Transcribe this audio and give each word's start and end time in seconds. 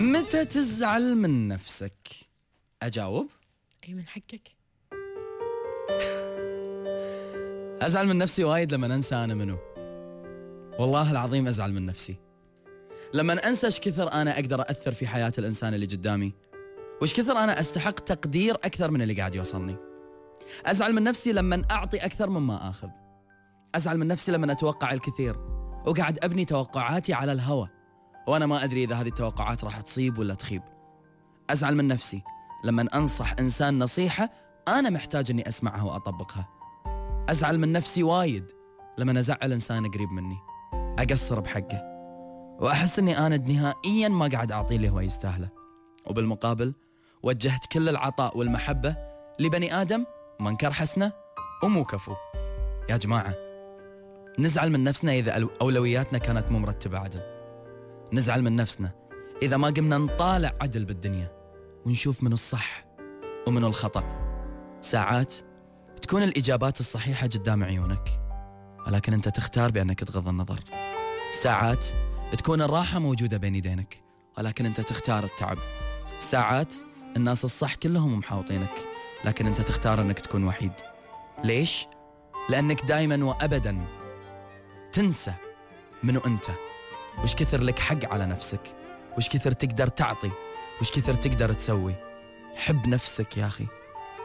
متى 0.00 0.44
تزعل 0.44 1.14
من 1.14 1.48
نفسك؟ 1.48 2.08
أجاوب. 2.82 3.28
أي 3.88 3.94
من 3.94 4.06
حقك. 4.06 4.48
أزعل 7.86 8.06
من 8.06 8.18
نفسي 8.18 8.44
وايد 8.44 8.74
لما 8.74 8.94
أنسى 8.94 9.14
أنا 9.14 9.34
منو. 9.34 9.58
والله 10.78 11.10
العظيم 11.10 11.46
أزعل 11.46 11.72
من 11.72 11.86
نفسي. 11.86 12.16
لما 13.14 13.48
أنسى 13.48 13.66
إيش 13.66 13.80
كثر 13.80 14.12
أنا 14.12 14.34
أقدر 14.34 14.60
اثر 14.60 14.92
في 14.92 15.06
حياة 15.06 15.32
الإنسان 15.38 15.74
اللي 15.74 15.86
قدامي؟ 15.86 16.32
وش 17.02 17.14
كثر 17.14 17.32
أنا 17.32 17.60
أستحق 17.60 18.00
تقدير 18.00 18.54
أكثر 18.54 18.90
من 18.90 19.02
اللي 19.02 19.14
قاعد 19.14 19.34
يوصلني؟ 19.34 19.76
أزعل 20.66 20.92
من 20.92 21.02
نفسي 21.02 21.32
لما 21.32 21.62
أعطي 21.70 21.96
أكثر 21.96 22.30
مما 22.30 22.70
آخذ. 22.70 22.88
أزعل 23.74 23.98
من 23.98 24.06
نفسي 24.06 24.32
لما 24.32 24.52
أتوقع 24.52 24.92
الكثير. 24.92 25.36
وقاعد 25.86 26.24
أبني 26.24 26.44
توقعاتي 26.44 27.14
على 27.14 27.32
الهوى. 27.32 27.79
وأنا 28.26 28.46
ما 28.46 28.64
أدري 28.64 28.84
إذا 28.84 28.94
هذه 28.94 29.08
التوقعات 29.08 29.64
راح 29.64 29.80
تصيب 29.80 30.18
ولا 30.18 30.34
تخيب. 30.34 30.62
أزعل 31.50 31.76
من 31.76 31.88
نفسي 31.88 32.22
لما 32.64 32.88
أنصح 32.94 33.34
إنسان 33.38 33.78
نصيحة 33.78 34.30
أنا 34.68 34.90
محتاج 34.90 35.30
إني 35.30 35.48
أسمعها 35.48 35.82
وأطبقها. 35.82 36.48
أزعل 37.28 37.58
من 37.58 37.72
نفسي 37.72 38.02
وايد 38.02 38.44
لما 38.98 39.18
أزعل 39.18 39.52
إنسان 39.52 39.90
قريب 39.90 40.12
مني. 40.12 40.38
أقصر 40.72 41.40
بحقه. 41.40 41.82
وأحس 42.60 42.98
إني 42.98 43.18
أنا 43.18 43.36
نهائيا 43.36 44.08
ما 44.08 44.28
قاعد 44.28 44.52
أعطيه 44.52 44.76
اللي 44.76 44.90
هو 44.90 45.00
يستاهله. 45.00 45.48
وبالمقابل 46.06 46.74
وجهت 47.22 47.66
كل 47.66 47.88
العطاء 47.88 48.38
والمحبة 48.38 48.96
لبني 49.38 49.82
آدم 49.82 50.04
منكر 50.40 50.70
حسنه 50.70 51.12
ومو 51.62 51.84
كفو. 51.84 52.14
يا 52.90 52.96
جماعة 52.96 53.34
نزعل 54.38 54.70
من 54.70 54.84
نفسنا 54.84 55.12
إذا 55.12 55.48
أولوياتنا 55.60 56.18
كانت 56.18 56.52
مو 56.52 56.58
مرتبة 56.58 56.98
عدل. 56.98 57.39
نزعل 58.12 58.42
من 58.42 58.56
نفسنا. 58.56 58.90
إذا 59.42 59.56
ما 59.56 59.68
قمنا 59.68 59.98
نطالع 59.98 60.52
عدل 60.60 60.84
بالدنيا 60.84 61.32
ونشوف 61.86 62.22
من 62.22 62.32
الصح 62.32 62.84
ومن 63.46 63.64
الخطأ. 63.64 64.04
ساعات 64.80 65.34
تكون 66.02 66.22
الإجابات 66.22 66.80
الصحيحة 66.80 67.26
قدام 67.26 67.64
عيونك 67.64 68.20
ولكن 68.86 69.12
أنت 69.12 69.28
تختار 69.28 69.70
بأنك 69.70 70.00
تغض 70.00 70.28
النظر. 70.28 70.60
ساعات 71.42 71.86
تكون 72.38 72.62
الراحة 72.62 72.98
موجودة 72.98 73.36
بين 73.36 73.54
يدينك 73.54 74.02
ولكن 74.38 74.66
أنت 74.66 74.80
تختار 74.80 75.24
التعب. 75.24 75.58
ساعات 76.20 76.74
الناس 77.16 77.44
الصح 77.44 77.74
كلهم 77.74 78.18
محاوطينك 78.18 78.74
لكن 79.24 79.46
أنت 79.46 79.60
تختار 79.60 80.00
أنك 80.00 80.18
تكون 80.18 80.44
وحيد. 80.44 80.72
ليش؟ 81.44 81.86
لأنك 82.48 82.84
دائما 82.84 83.24
وابدا 83.24 83.84
تنسى 84.92 85.32
منو 86.02 86.20
أنت. 86.26 86.69
وش 87.24 87.34
كثر 87.34 87.60
لك 87.62 87.78
حق 87.78 88.12
على 88.12 88.26
نفسك؟ 88.26 88.60
وش 89.18 89.28
كثر 89.28 89.52
تقدر 89.52 89.86
تعطي؟ 89.86 90.30
وش 90.80 90.90
كثر 90.90 91.14
تقدر 91.14 91.52
تسوي؟ 91.52 91.94
حب 92.56 92.88
نفسك 92.88 93.36
يا 93.36 93.46
أخي. 93.46 93.66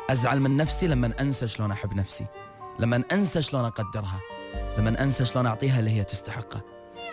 أزعل 0.10 0.40
من 0.40 0.58
نفسي 0.58 0.88
لما 0.88 1.14
أنسى 1.20 1.48
شلون 1.48 1.72
أحب 1.72 1.94
نفسي. 1.94 2.26
لما 2.80 3.04
أنسى 3.12 3.42
شلون 3.42 3.66
أقدرها. 3.66 4.20
لما 4.78 5.04
أنسى 5.04 5.26
شلون 5.26 5.46
أعطيها 5.46 5.80
اللي 5.80 5.92
هي 5.92 6.04
تستحقه. 6.04 6.62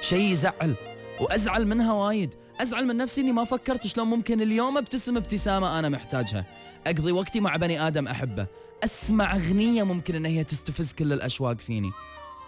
شيء 0.00 0.32
يزعل. 0.32 0.74
وأزعل 1.20 1.66
منها 1.66 1.92
وايد. 1.92 2.34
أزعل 2.60 2.86
من 2.86 2.96
نفسي 2.96 3.20
إني 3.20 3.32
ما 3.32 3.44
فكرت 3.44 3.86
شلون 3.86 4.06
ممكن 4.06 4.40
اليوم 4.42 4.78
ابتسم 4.78 5.16
ابتسامة 5.16 5.78
أنا 5.78 5.88
محتاجها. 5.88 6.44
أقضي 6.86 7.12
وقتي 7.12 7.40
مع 7.40 7.56
بني 7.56 7.86
آدم 7.86 8.08
أحبه. 8.08 8.46
أسمع 8.84 9.36
أغنية 9.36 9.82
ممكن 9.82 10.14
إن 10.14 10.26
هي 10.26 10.44
تستفز 10.44 10.92
كل 10.92 11.12
الأشواق 11.12 11.58
فيني. 11.58 11.90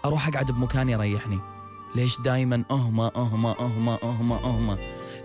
أروح 0.05 0.27
أقعد 0.27 0.51
بمكان 0.51 0.89
يريحني. 0.89 1.39
ليش 1.95 2.21
دائما 2.21 2.63
أهما 2.71 3.11
أهما 3.15 3.55
أهما 3.59 3.97
أهما 4.03 4.35
أهما؟ 4.35 4.77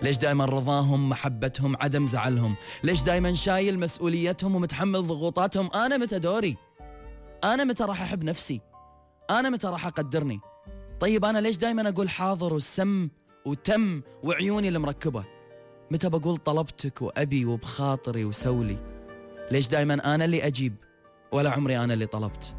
ليش 0.03 0.17
دائما 0.17 0.45
رضاهم 0.45 1.09
محبتهم 1.09 1.75
عدم 1.81 2.07
زعلهم؟ 2.07 2.55
ليش 2.83 3.03
دائما 3.03 3.33
شايل 3.33 3.79
مسؤوليتهم 3.79 4.55
ومتحمل 4.55 5.07
ضغوطاتهم؟ 5.07 5.69
أنا 5.75 5.97
متى 5.97 6.19
دوري؟ 6.19 6.57
أنا 7.43 7.63
متى 7.63 7.83
راح 7.83 8.01
أحب 8.01 8.23
نفسي؟ 8.23 8.61
أنا 9.29 9.49
متى 9.49 9.67
راح 9.67 9.87
أقدرني؟ 9.87 10.39
طيب 10.99 11.25
أنا 11.25 11.39
ليش 11.39 11.57
دائما 11.57 11.89
أقول 11.89 12.09
حاضر 12.09 12.53
والسم 12.53 13.09
وتم 13.45 14.01
وعيوني 14.23 14.69
المركبة؟ 14.69 15.23
متى 15.91 16.09
بقول 16.09 16.37
طلبتك 16.37 17.01
وأبي 17.01 17.45
وبخاطري 17.45 18.25
وسولي؟ 18.25 18.77
ليش 19.51 19.67
دائما 19.67 20.15
أنا 20.15 20.25
اللي 20.25 20.47
أجيب 20.47 20.75
ولا 21.31 21.49
عمري 21.49 21.77
أنا 21.77 21.93
اللي 21.93 22.05
طلبت؟ 22.05 22.55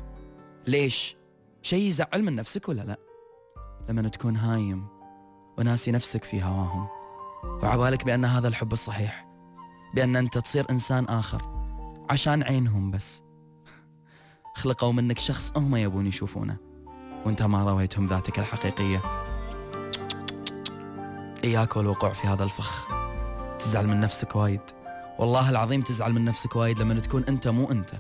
ليش؟ 0.67 1.17
شيء 1.63 1.85
يزعل 1.87 2.23
من 2.23 2.37
نفسك 2.37 2.69
ولا 2.69 2.83
لا؟ 2.83 3.12
لما 3.89 4.09
تكون 4.09 4.37
هايم 4.37 4.87
وناسي 5.59 5.91
نفسك 5.91 6.25
في 6.25 6.43
هواهم. 6.43 6.89
وعبالك 7.45 8.05
بأن 8.05 8.25
هذا 8.25 8.49
الحب 8.49 8.73
الصحيح 8.73 9.27
بأن 9.95 10.17
أنت 10.17 10.39
تصير 10.39 10.67
إنسان 10.71 11.05
آخر 11.05 11.43
عشان 12.11 12.43
عينهم 12.43 12.91
بس. 12.91 13.23
خلقوا 14.55 14.93
منك 14.93 15.19
شخص 15.19 15.53
هم 15.57 15.77
يبون 15.77 16.07
يشوفونه 16.07 16.57
وأنت 17.27 17.43
ما 17.43 17.65
رويتهم 17.65 18.07
ذاتك 18.07 18.39
الحقيقية. 18.39 19.01
إياك 21.45 21.77
والوقوع 21.77 22.13
في 22.13 22.29
هذا 22.29 22.45
الفخ. 22.45 22.87
تزعل 23.59 23.87
من 23.87 24.01
نفسك 24.01 24.37
وايد. 24.37 24.61
والله 25.19 25.51
العظيم 25.51 25.83
تزعل 25.83 26.13
من 26.13 26.25
نفسك 26.25 26.57
وايد 26.57 26.79
لما 26.79 27.01
تكون 27.01 27.25
أنت 27.25 27.49
مو 27.49 27.71
أنت. 27.71 27.95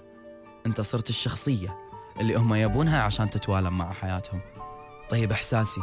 أنت 0.67 0.81
صرت 0.81 1.11
الشخصية 1.11 1.77
اللي 2.21 2.37
هم 2.37 2.55
يبونها 2.55 3.03
عشان 3.03 3.31
تتوالم 3.31 3.79
مع 3.79 3.93
حياتهم. 3.93 4.41
طيب 5.11 5.33
إحساسي 5.33 5.81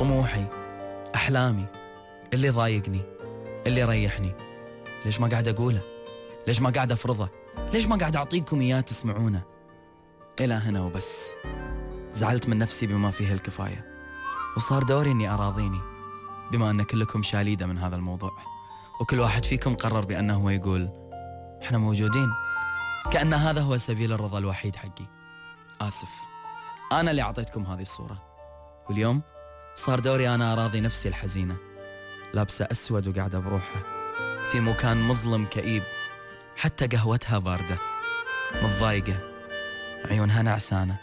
طموحي 0.00 0.44
أحلامي 1.14 1.66
اللي 2.34 2.50
ضايقني 2.50 3.00
اللي 3.66 3.80
يريحني 3.80 4.34
ليش 5.04 5.20
ما 5.20 5.28
قاعد 5.28 5.48
أقوله؟ 5.48 5.80
ليش 6.46 6.60
ما 6.60 6.70
قاعد 6.70 6.92
أفرضه؟ 6.92 7.28
ليش 7.72 7.86
ما 7.86 7.96
قاعد 7.96 8.16
أعطيكم 8.16 8.60
إياه 8.60 8.80
تسمعونه؟ 8.80 9.42
إلى 10.40 10.54
هنا 10.54 10.80
وبس. 10.82 11.30
زعلت 12.14 12.48
من 12.48 12.58
نفسي 12.58 12.86
بما 12.86 13.10
فيه 13.10 13.32
الكفاية. 13.32 13.92
وصار 14.56 14.82
دوري 14.82 15.10
إني 15.10 15.28
أراضيني 15.28 15.80
بما 16.52 16.70
أن 16.70 16.82
كلكم 16.82 17.22
شاليدة 17.22 17.66
من 17.66 17.78
هذا 17.78 17.96
الموضوع. 17.96 18.32
وكل 19.00 19.20
واحد 19.20 19.44
فيكم 19.44 19.74
قرر 19.74 20.04
بأنه 20.04 20.34
هو 20.34 20.50
يقول 20.50 20.88
إحنا 21.62 21.78
موجودين. 21.78 22.28
كأن 23.10 23.34
هذا 23.34 23.60
هو 23.60 23.76
سبيل 23.76 24.12
الرضا 24.12 24.38
الوحيد 24.38 24.76
حقي. 24.76 25.06
آسف. 25.80 26.08
أنا 27.00 27.10
اللي 27.10 27.22
أعطيتكم 27.22 27.66
هذه 27.66 27.82
الصورة. 27.82 28.22
واليوم 28.88 29.22
صار 29.74 30.00
دوري 30.00 30.34
أنا 30.34 30.52
أراضي 30.52 30.80
نفسي 30.80 31.08
الحزينة. 31.08 31.56
لابسة 32.34 32.68
أسود 32.70 33.08
وقاعدة 33.08 33.38
بروحها. 33.38 33.82
في 34.52 34.60
مكان 34.60 35.08
مظلم 35.08 35.44
كئيب. 35.44 35.82
حتى 36.56 36.86
قهوتها 36.86 37.38
باردة. 37.38 37.76
متضايقة. 38.62 39.14
عيونها 40.10 40.42
نعسانة. 40.42 40.96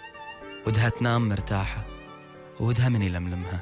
ودها 0.67 0.89
تنام 0.89 1.29
مرتاحة. 1.29 1.83
ودها 2.59 2.89
من 2.89 3.01
يلملمها. 3.01 3.59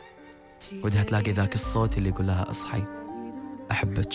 ودها 0.84 1.04
تلاقي 1.04 1.32
ذاك 1.32 1.56
الصوت 1.56 1.98
اللي 1.98 2.10
يقول 2.10 2.28
لها 2.28 2.50
أصحي. 2.50 2.84
أحبك. 3.72 4.14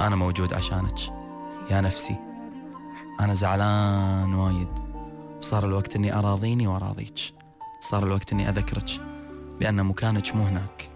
أنا 0.00 0.16
موجود 0.16 0.54
عشانك. 0.54 0.98
يا 1.70 1.80
نفسي. 1.80 2.16
أنا 3.20 3.34
زعلان 3.34 4.34
وايد. 4.34 4.85
صار 5.46 5.64
الوقت 5.64 5.96
إني 5.96 6.14
أراضيني 6.14 6.66
وأراضيك. 6.66 7.18
صار 7.80 8.02
الوقت 8.02 8.32
إني 8.32 8.48
أذكرك 8.48 8.90
بأن 9.60 9.84
مكانك 9.84 10.36
مو 10.36 10.42
هناك. 10.42 10.90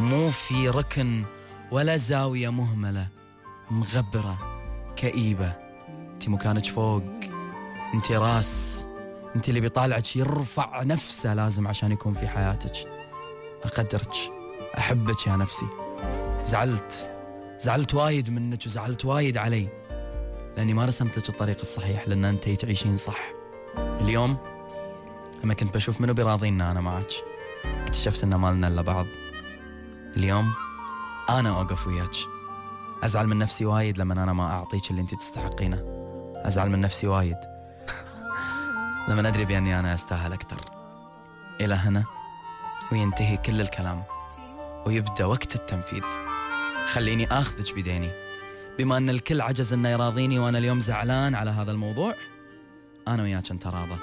مو 0.00 0.30
في 0.30 0.68
ركن 0.68 1.24
ولا 1.70 1.96
زاوية 1.96 2.48
مهملة 2.48 3.08
مغبرة 3.70 4.36
كئيبة. 4.96 5.52
أنت 6.12 6.28
مكانك 6.28 6.66
فوق 6.66 7.02
أنت 7.94 8.12
راس 8.12 8.86
أنت 9.36 9.48
اللي 9.48 9.60
بيطالعك 9.60 10.16
يرفع 10.16 10.82
نفسه 10.82 11.34
لازم 11.34 11.68
عشان 11.68 11.92
يكون 11.92 12.14
في 12.14 12.28
حياتك. 12.28 12.88
أقدرك 13.64 14.14
أحبك 14.78 15.26
يا 15.26 15.36
نفسي. 15.36 15.66
زعلت 16.44 17.10
زعلت 17.60 17.94
وايد 17.94 18.30
منك 18.30 18.66
وزعلت 18.66 19.04
وايد 19.04 19.36
علي 19.36 19.68
لأني 20.56 20.74
ما 20.74 20.84
رسمت 20.84 21.18
لك 21.18 21.28
الطريق 21.28 21.60
الصحيح 21.60 22.08
لأن 22.08 22.24
أنت 22.24 22.48
تعيشين 22.48 22.96
صح. 22.96 23.39
اليوم 23.76 24.36
لما 25.44 25.54
كنت 25.54 25.74
بشوف 25.74 26.00
منو 26.00 26.14
بيراضينا 26.14 26.72
أنا 26.72 26.80
معك 26.80 27.12
اكتشفت 27.64 28.22
إن 28.22 28.34
ما 28.34 28.50
لنا 28.50 28.68
إلا 28.68 28.82
بعض. 28.82 29.06
اليوم 30.16 30.52
أنا 31.30 31.48
أوقف 31.48 31.86
وياك. 31.86 32.16
أزعل 33.02 33.26
من 33.26 33.38
نفسي 33.38 33.64
وايد 33.64 33.98
لما 33.98 34.14
أنا 34.14 34.32
ما 34.32 34.44
أعطيك 34.44 34.90
اللي 34.90 35.02
أنت 35.02 35.14
تستحقينه. 35.14 35.82
أزعل 36.36 36.70
من 36.70 36.80
نفسي 36.80 37.06
وايد. 37.06 37.36
لما 39.08 39.28
أدري 39.28 39.44
بأني 39.44 39.80
أنا 39.80 39.94
أستاهل 39.94 40.32
أكثر. 40.32 40.60
إلى 41.60 41.74
هنا 41.74 42.04
وينتهي 42.92 43.36
كل 43.36 43.60
الكلام. 43.60 44.02
ويبدأ 44.86 45.24
وقت 45.24 45.54
التنفيذ. 45.54 46.02
خليني 46.92 47.26
آخذك 47.26 47.74
بديني. 47.74 48.10
بما 48.78 48.96
أن 48.96 49.10
الكل 49.10 49.40
عجز 49.40 49.72
إنه 49.72 49.88
يراضيني 49.88 50.38
وأنا 50.38 50.58
اليوم 50.58 50.80
زعلان 50.80 51.34
على 51.34 51.50
هذا 51.50 51.70
الموضوع 51.72 52.14
أنا 53.10 53.22
وياك 53.22 53.52
نتراضى 53.52 53.96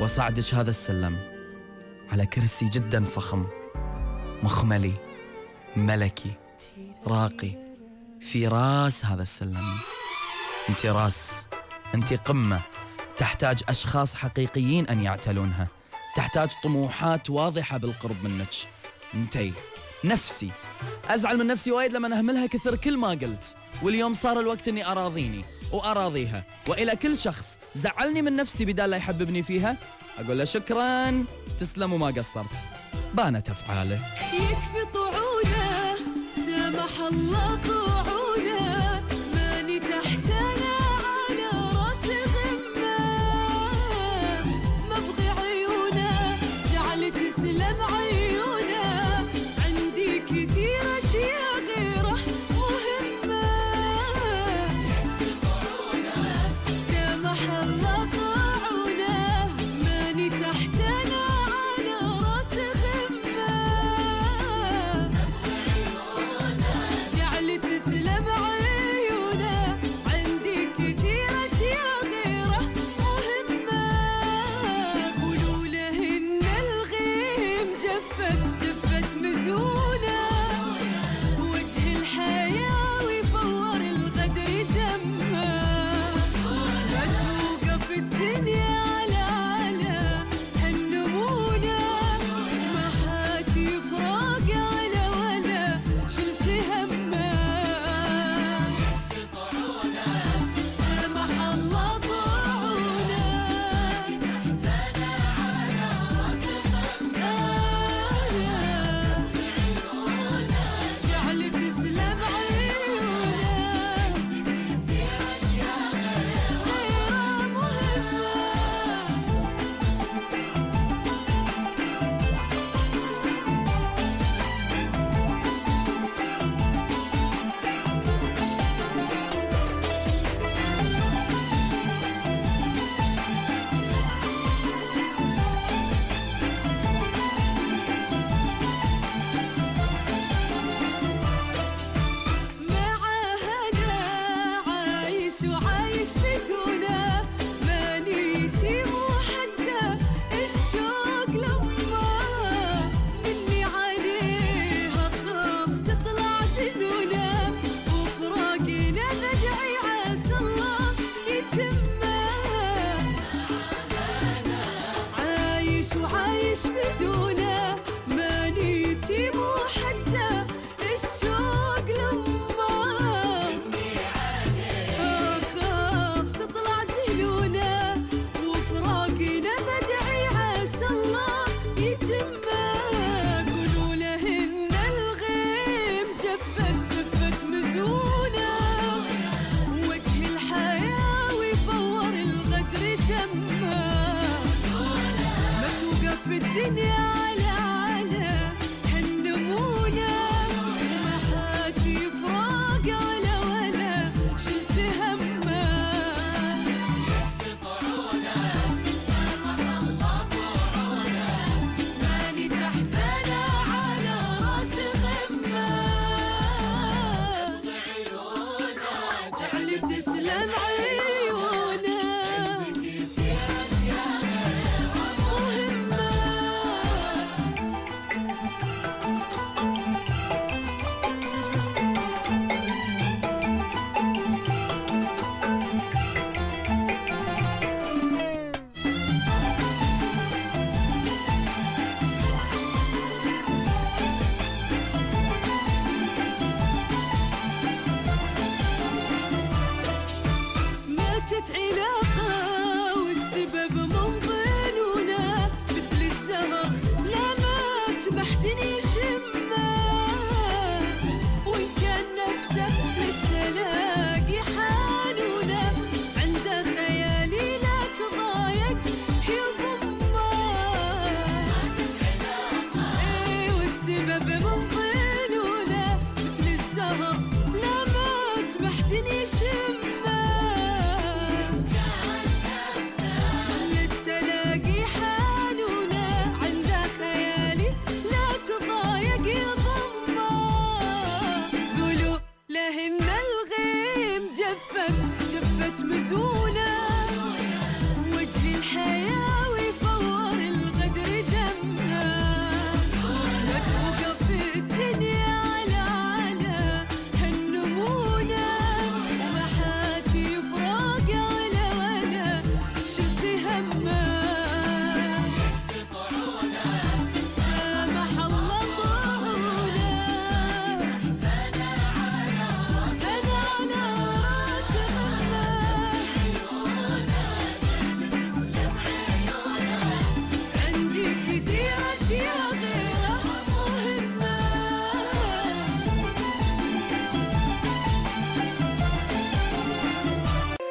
واصعدك 0.00 0.54
هذا 0.54 0.70
السلم. 0.70 1.16
على 2.12 2.26
كرسي 2.26 2.68
جدا 2.68 3.04
فخم. 3.04 3.46
مخملي. 4.42 4.92
ملكي. 5.76 6.32
راقي. 7.06 7.52
في 8.20 8.48
راس 8.48 9.04
هذا 9.04 9.22
السلم. 9.22 9.76
أنت 10.68 10.86
راس. 10.86 11.46
أنت 11.94 12.12
قمة. 12.12 12.60
تحتاج 13.18 13.62
أشخاص 13.68 14.14
حقيقيين 14.14 14.86
أن 14.88 15.02
يعتلونها. 15.02 15.68
تحتاج 16.16 16.48
طموحات 16.64 17.30
واضحة 17.30 17.78
بالقرب 17.78 18.24
منك. 18.24 18.54
انتي 19.14 19.52
نفسي. 20.04 20.50
أزعل 21.08 21.38
من 21.38 21.46
نفسي 21.46 21.72
وايد 21.72 21.92
لما 21.92 22.18
أهملها 22.18 22.46
كثر 22.46 22.76
كل 22.76 22.96
ما 22.96 23.08
قلت. 23.08 23.56
واليوم 23.82 24.14
صار 24.14 24.40
الوقت 24.40 24.68
أني 24.68 24.86
أراضيني. 24.86 25.44
وأراضيها. 25.72 26.44
وإلى 26.68 26.96
كل 26.96 27.18
شخص. 27.18 27.58
زعلني 27.74 28.22
من 28.22 28.36
نفسي 28.36 28.64
بدال 28.64 28.90
لا 28.90 28.96
يحببني 28.96 29.42
فيها. 29.42 29.76
أقول 30.18 30.38
له 30.38 30.44
شكرا 30.44 31.24
تسلم 31.60 31.92
وما 31.92 32.06
قصرت. 32.06 32.46
بانت 33.14 33.50
أفعاله. 33.50 34.00
يكفي 34.32 34.84
طعونه 34.94 35.96
سامح 36.46 37.06
الله 37.12 37.58
طعونه 37.68 38.13